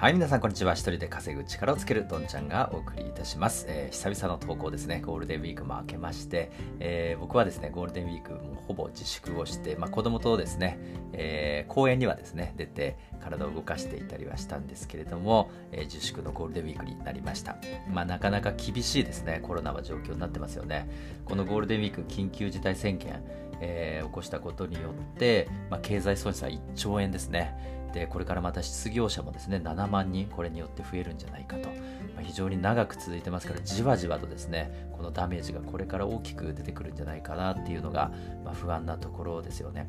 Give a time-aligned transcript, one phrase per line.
[0.00, 0.74] はい、皆さんこんにちは。
[0.74, 3.66] 一人で稼ぐ力をつけるどんちゃんがお送りいたします。
[3.68, 5.02] えー久々の投稿ですね。
[5.04, 10.78] ゴールデンウィークも明けまして、えー僕はですね、ゴールデンウィークもほぼ自粛をして、まあ、子供とですね、
[11.14, 17.56] えー公園にはですね、出て体を動かしていたりはしたんですけれども、え自粛のゴールデンウィークになりました。
[17.92, 19.40] まあ、なかなか厳しいですね。
[19.42, 20.88] コロナは状況になってますよね。
[21.24, 23.20] このゴールデンウィーク緊急事態宣言、
[23.60, 27.77] え起こしたことによって、まあ、経済損失は1兆円ですね。
[27.92, 38.10] でこれからまた失業者もですね7万人これによって増えるんじゃないかと、まあ非常に長く続いてますからじわじわとですねこのダメージがこれから大きく出てくるんじゃないかなっていうのが、
[38.44, 39.88] まあ、不安なところですよね。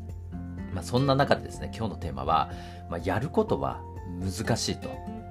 [0.73, 2.51] まあ、そんな中でですね今日のテーマは、
[2.89, 3.81] まあ、やることは
[4.21, 4.89] 難しいと。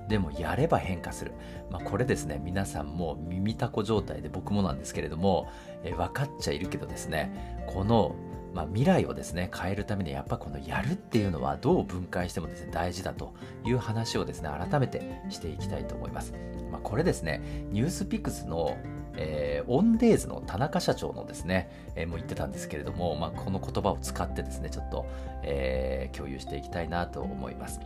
[0.08, 1.32] でもやれば変化する、
[1.70, 5.48] まあ、これですね皆さんも耳たこ状態で僕もなんですけれども、
[5.84, 8.16] え分かっちゃいるけどですねこの
[8.58, 13.32] まあ、未来をですね変えるためにやっぱこのやるっていうのはどう分解してもですね大事だと
[13.64, 16.34] いう話をですね改めてしていきたいと思います。
[16.72, 18.76] まあ、これですねニュースピックスの
[19.16, 25.06] えーオンデーズの田中社長のですね、えーも言ってたんですけれども、まあ、この言葉を使ってですねちょっと、
[25.44, 27.78] えー共有していきたいなと思います。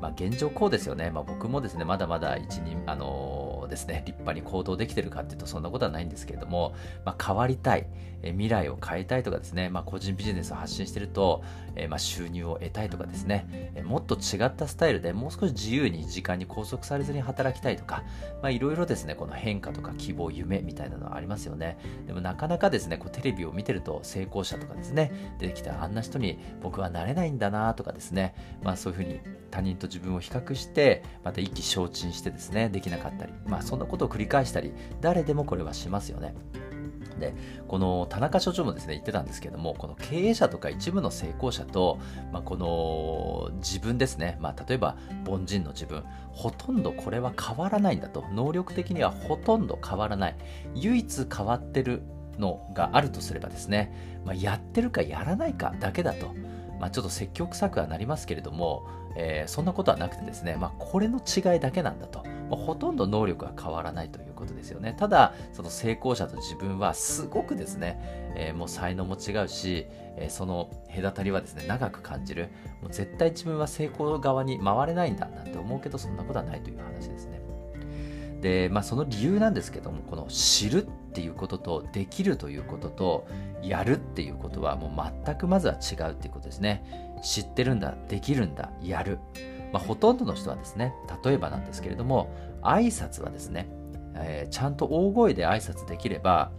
[0.00, 6.74] まあ、現状こうですよね、まあ、僕もですねまだまだ一人、あのーですね、立派に行動できてるかっていうとそんなことはないんですけれども、
[7.06, 7.86] まあ、変わりたい、
[8.22, 11.42] 未来を変えたいとかですね、まあ、個人ビジネスを発信してると、
[11.76, 18.02] えーまあ、収入を得たいとかですね、もっと違ったスタイルでもう少し自由に時間に拘束されずに働きたいとか、
[18.50, 21.78] いろいろですねこの変化とか希望夢みたいなのはありますよね。
[22.06, 29.20] でもなかなかですねこうテレビを見てると成功者とかですね出てきたあんな人に僕はなれないんだなとかですね、まあ、そういうふうに
[29.50, 36.34] 他人と自分を比較してまた意気消沈してですねできなかったり、まあ、そんなことを繰り返したり誰でもこれはしますよね。
[37.18, 37.34] で
[37.68, 41.98] この田中所長もですね言ってたんですけどもこの経営者とか一部の成功者と、
[42.32, 48.24] まあ、この自分ですね、まあ、例えば凡人の自分ほとんどこれは変わらないんだと。
[48.32, 50.36] 能力的にはほとんど変わらない。
[50.74, 52.02] 唯一変わってる
[52.38, 56.34] のがあるとすればですね、まあ、やってるかやらないかだけだと、
[56.80, 64.94] まあ、ちょっと積極臭くはなりますけれども、えーそんなことはなくてですね、まあ、これの違いだけなんだと、まあほとんど能力は変わらないということですよね。
[64.98, 69.86] ただその成功者と自分はすごくですね、えーもう才能も違うし、
[70.16, 72.48] えーその隔たりはですね長く感じる。
[72.80, 77.40] もう絶対自分は成功側に回れないんだなんて思うけどそんなことはないという話ですね。
[78.40, 83.26] で、まあ、その理由なんですけどもこの知るっていうこととできるということと
[83.62, 87.18] やるっていうことはもう全くまずは違うっていうことですね。
[87.22, 89.18] 知ってるんだできるんだやる、
[89.72, 93.68] まあ、ほとんどの人はですね例えばなんですけれども挨拶はですね、
[94.14, 96.50] えーちゃんと大声で挨拶できれば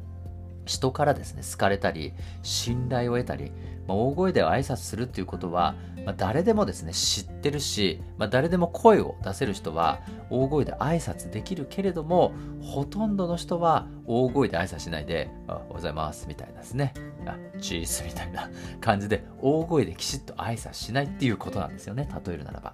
[0.65, 2.13] 人からですね好かれたり
[2.43, 3.51] 信頼を得たり、
[3.87, 9.99] まあ、大声で挨拶するっていうことは、まあ、誰でもですね知ってるし、まあ、誰でも声を出せる人は
[10.29, 16.93] 大声で挨拶できるけれどもほとんどの人は大声で挨拶しないで「おはようございます」みたいなですね
[17.25, 18.49] 「あチース」みたいな
[18.79, 22.73] 感じで大声できちっと挨拶しないっていうことなんですよね例えるならば。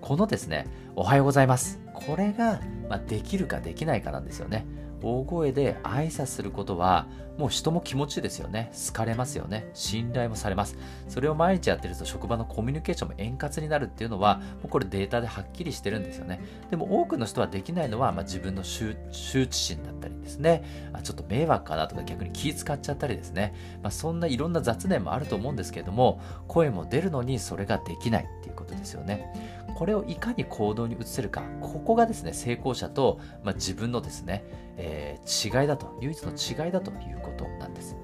[0.00, 0.66] このですね、
[0.96, 1.78] おはようございます。
[1.92, 4.66] これが、ま、できるかできないかなんですよね。
[5.02, 7.06] 大声で挨拶することは、
[7.40, 8.70] もう人も気持ちいいですよね。
[8.86, 9.70] 好かれますよね。
[9.72, 10.76] 信頼もされます。
[11.08, 16.44] それを毎日やってると職場のコミュニケーションも円滑になるっていうのは、もうこれデータではっきりしてるんですよね。
[16.70, 20.90] でも多くの人はできないのは、まあ、自分の羞羞恥心だったりですね。
[20.92, 23.54] あちょっと迷惑かなとか逆に気使っちゃったりですね。
[23.82, 29.32] まあ、そんないろんな雑念もあると思うんですけれども、声も出るのにそれができないっていうことですよね。
[29.76, 34.44] これをいかに行動に移せるか、ここがですね、成功者と、まあ、自分のですね、
[34.76, 37.96] えー違いだと、唯一の違いだということことなんです。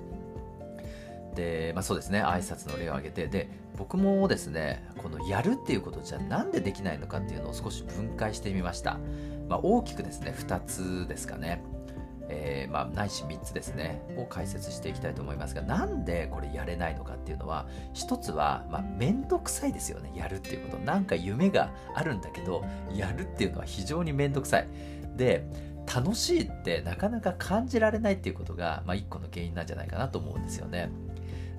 [1.34, 8.98] で、まあそうですね、挨拶の例を挙げて、で、僕もですね、このやるっていうことじゃなんでできないのかっていうのを少し分解してみました。
[9.48, 11.62] まあ大きくですね、2つですかね。
[12.28, 22.64] えーまあ、ないし3つですねを解説していきたいと思いますがなんでこれやれないのかっていうのは一つは、まあ、くさいですよねやるっていうことなんか夢があるんだけど
[22.94, 24.68] やるっていうのは非常にめんどくさい
[25.16, 25.46] で
[25.92, 30.90] 楽しいってなかなか感じられないっていうことが、まあ、一個の原因なんじゃないかなと思うんですよね。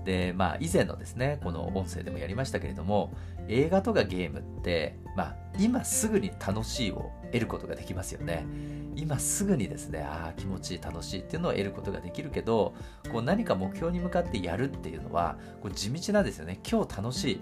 [0.05, 3.13] でまあ以前のですねこの音声でもやりましたけれども
[3.49, 8.45] 映画とかゲームって、まあ、今すぐに楽しいを得ることができますよね。
[8.95, 12.73] 今すぐにですねああ気持ちいい楽しいっていうのを得ることができるけど
[13.11, 16.59] こう何か目標に向かってやるっていうのはこう地道なんですよね。
[16.69, 17.41] 今日楽しい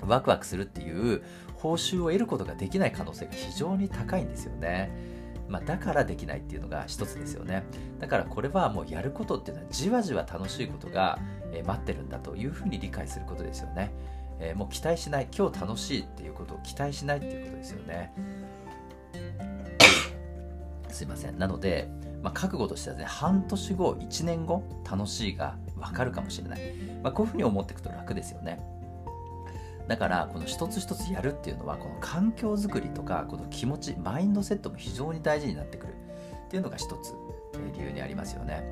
[0.00, 1.22] ワクワクするっていう
[1.54, 5.17] 報酬を得ることができない可能性が非常に高いんですよね。
[5.48, 7.64] まあ、だからできないっていうのが一つですよね。
[7.98, 11.18] だからこれはもうやることっていうのはじわじわ楽しいことが
[11.66, 13.90] 待ってるんだというふうに理解することですよね。
[14.40, 18.12] えー、もう期待しない今日楽しいっていうことを期待しないっていうことですよね
[20.90, 21.88] すいませんなので、
[22.22, 26.60] まあ、覚悟としてはね半年後1年後楽しいが分かるかもしれない、
[27.02, 28.60] まあ、こういうふうに思っていくと楽ですよね
[29.88, 35.94] だからこの一つ一つやるっていうのはこの環境づくりとかこの気持ちマインドセットも非常に大事になってくる
[36.46, 37.14] っていうのが一つ
[37.74, 38.62] 理由にありますよね。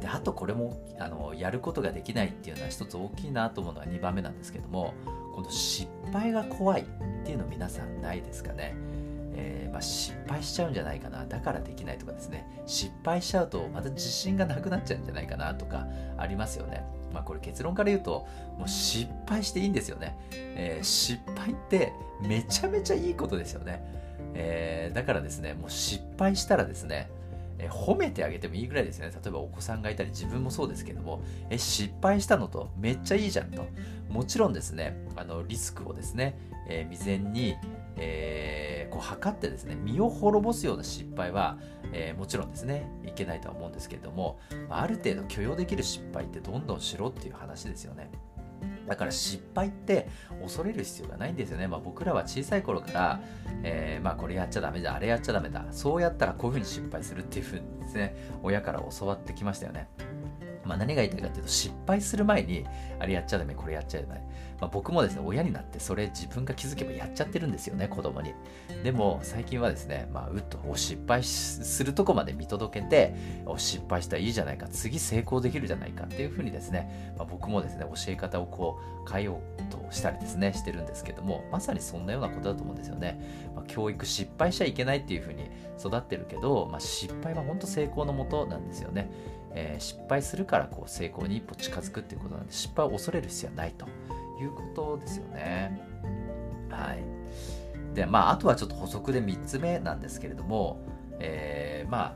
[0.00, 4.94] であとこれもあのやることができないっていうのは一つ大きいなと思うのは2番目なんですけども
[5.34, 6.84] この失敗が怖いっ
[7.24, 8.74] ていうの皆さんないですかね？
[9.40, 12.46] えー、まあ、失敗しちゃうんじゃないかなだからできないとかですね。
[12.66, 15.86] 失敗しちゃうとまた自信がなくなっちゃうんじゃないかなとか
[16.18, 16.84] ありますよね。
[17.12, 18.26] まあこれ結論から言うと
[18.58, 23.82] もう失敗していいんですよね、えー、失敗ってめちゃめちゃいいことですよね、
[24.34, 27.10] えー、だからですねもう失敗したらですね
[27.62, 29.10] え褒めてあげてもいいぐらいですね。
[29.10, 33.66] 例えばお子さんがいたり自分もそうですけども、え失敗したのとめっちゃいいじゃんと。
[34.08, 36.36] もちろんですね、あのリスクをですね、
[36.68, 37.54] えー、未然に、
[37.96, 41.58] えー、こう測ってですね、身を滅ぼすような失敗は、
[41.92, 48.10] えー、もちろんですね、いけないとは思うんですけれども、ある程度許容できる失敗ってどんどんしろっていう話ですよね。
[48.86, 50.08] だから失敗って
[50.42, 51.68] 恐れる必要がないんですよね。
[51.68, 53.20] まあ、僕らは小さい頃から、
[53.62, 59.88] えー、まあこれやっちゃダメだ、あれやっちゃダメだ、そうやったらこういうふうに失敗するっていうふうにですね、親から教わってきましたよね。
[60.70, 62.64] まあ、何が言いたいかというと失敗する前に
[63.00, 64.20] あれやっちゃダメこれやっちゃダメ、
[64.60, 68.34] まあ、僕もですね親になってそれ自分が気づけばやっちゃってるんですよね子供に。
[68.84, 73.16] でも最近はですね、まあ、うっと失敗するとこまで見届けて
[73.56, 85.50] 失敗したらいいじゃないか次成功できるじゃないかっていうふうにですね、まあ、僕もですね教え方をこう変えようとしたりですねしてるんですけどもまさにそんなようなことだと思うんですよね、まあ、教育失敗しちゃいけないっていうふうに
[85.80, 89.10] 育ってるけど、まあ、失敗は本当成功のもとなんですよね。
[89.54, 93.86] えー、失敗するからこう成功に一歩近づくっていうことなんで失敗を恐れる必要はないと
[94.40, 95.80] いうことですよね。
[96.70, 97.04] はい。
[97.94, 100.78] で、まあ、あとはちょっと補足で3つ目なんですけれども、
[101.18, 102.14] えー、まあ、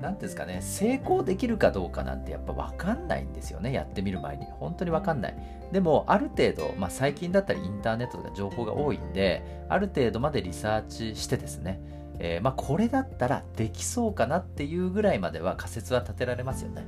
[0.00, 4.44] 何ですかね、成功できるかどうかなんてやっぱ分かんないんですよね、やってみる前に。
[4.44, 5.36] 本当に分かんない。
[5.72, 11.80] でも、ある程度、まあ、最近だったらインターネットとか情報が多いんで、ある程度までリサーチしてですね、
[12.18, 16.84] えー、まあ、これだったらできそうかなっていうぐらいまでは仮説は立てられますよね。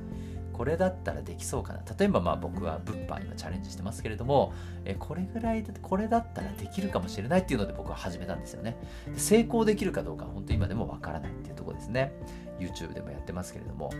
[0.53, 1.81] これだったらできそうかな。
[1.97, 4.53] 例えばまあ僕は物販今チャレンジしてますけれども、
[4.85, 8.75] えー、これぐらいで、これだったらできるかもしれないっていうので僕は始めたんですよね。
[9.05, 12.11] で成功できるかどうか本当に今でもわからないっていうとこですね。
[12.59, 13.91] YouTube でもやってますけれども。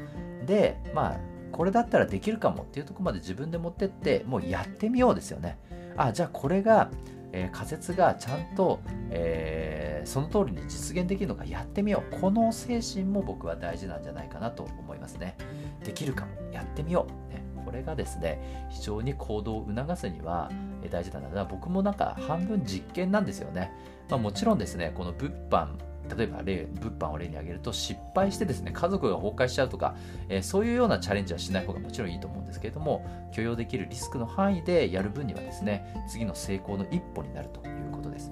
[0.47, 1.19] で、まあ、
[1.51, 5.59] これだったらできるかもっていうとこまで自分で持ってって、もうやってみようですよね。
[5.95, 6.89] あ、じゃあこれが
[7.37, 8.79] えー、仮説がちゃんと、
[9.11, 12.19] えー、その通りに実現できるのかやってみよう。
[12.19, 15.37] この精神も僕は大事なんじゃないかなと思いますね。
[15.83, 16.31] できるかも。
[16.51, 17.33] やってみよう。
[17.33, 20.49] ね、これがですね、非常に行動を促すには
[20.89, 21.45] 大事だな。
[21.45, 23.71] 僕もなんか半分実験なんですよね。
[24.09, 25.67] まあ、もちろんですね、この物販
[26.15, 29.95] 例えば例物販を例に挙げると失敗してですね家族が崩壊しちゃうとか、
[30.30, 38.31] えー、そういうようなチャレンジはしない方がもちろんいいと思うんですけれども許容できるリスクの範囲でやる分にはですね次の成功の一歩になるということです。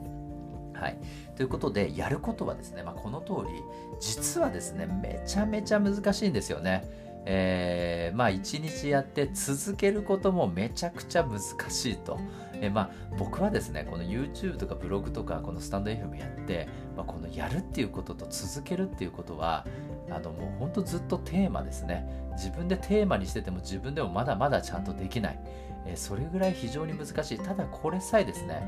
[0.73, 0.97] はい、
[1.37, 3.63] ということでやることはですね、まあ、この通り
[4.01, 6.83] 実はですねめちゃめちゃ難しいんですよね。
[7.27, 11.39] えー、まあ一日やって続けることもめちゃくちゃ難
[11.69, 12.19] しいと。
[12.53, 19.65] えー、まあ僕はですね、この YouTube とかブログとかこのスタンド FM やって、まあ、このやるっていうことと続けるっていうことは、
[20.09, 22.07] あのもうほんとずっとテーマですね。
[22.33, 25.39] 自分でテーマにしてても自分でもまだまだちゃんとできない。
[25.87, 27.39] えー、それぐらい非常に難しい。
[27.39, 28.61] ただこれさえですね、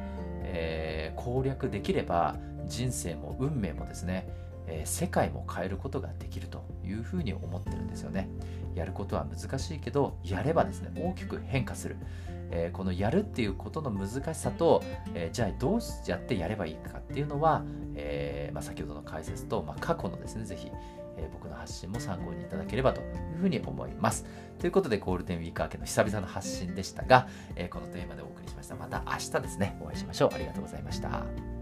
[0.44, 2.36] えー、攻略できれば
[2.66, 4.28] 人生も運命もですね、
[4.68, 8.30] えー、世界も変えることができるというふうに思ってるんですよね。
[8.77, 11.98] やることは難しいけど、やればですね、大きく変化する。
[12.50, 14.81] えー、このやるっていうことの難しさと、
[15.13, 17.63] えー、じゃあどうやってやればいいかっていうのは、
[17.96, 20.72] えまあ、先ほどの解説と、まあ、過去のですね、ぜひ、
[21.17, 23.03] え僕の発信も参考にいただければとい
[23.36, 24.25] うふうに思います。
[24.60, 28.75] ということで、ゴールデンウィーク明けの久々の発信でしたが、えこのテーマでお送りしました。
[28.75, 30.29] また明日ですね、お会いしましょう。
[30.34, 31.57] ありがとうございました。